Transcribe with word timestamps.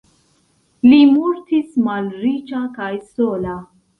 Li 0.87 0.97
mortis 1.09 1.77
malriĉa 1.89 2.63
kaj 2.79 2.91
sola. 3.13 3.55